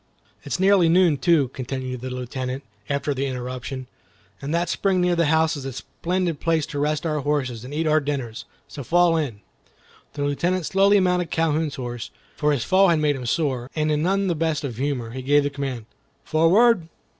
"It's 0.41 0.59
nearly 0.59 0.89
noon, 0.89 1.17
too," 1.19 1.49
continued 1.49 2.01
the 2.01 2.09
Lieutenant, 2.09 2.63
after 2.89 3.13
the 3.13 3.27
interruption, 3.27 3.85
"and 4.41 4.51
that 4.51 4.67
spring 4.67 4.99
near 4.99 5.15
the 5.15 5.27
house 5.27 5.55
is 5.55 5.63
a 5.63 5.73
splendid 5.73 6.39
place 6.39 6.65
to 6.65 6.79
rest 6.79 7.05
our 7.05 7.19
horses 7.19 7.63
and 7.63 7.71
eat 7.71 7.85
our 7.85 7.99
dinners; 7.99 8.45
so 8.67 8.83
fall 8.83 9.15
in." 9.15 9.41
The 10.13 10.23
Lieutenant 10.23 10.65
slowly 10.65 10.99
mounted 10.99 11.29
Calhoun's 11.29 11.75
horse, 11.75 12.09
for 12.35 12.51
his 12.51 12.63
fall 12.63 12.87
had 12.87 12.97
made 12.97 13.15
him 13.15 13.27
sore, 13.27 13.69
and 13.75 13.91
in 13.91 14.01
none 14.01 14.25
the 14.25 14.33
best 14.33 14.63
of 14.63 14.77
humor, 14.77 15.11
he 15.11 15.21
gave 15.21 15.43
the 15.43 15.51
command, 15.51 15.85
"Forward!" 16.23 16.87